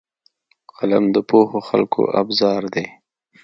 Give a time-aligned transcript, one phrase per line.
[0.75, 2.85] قلم د پوهو خلکو ابزار دی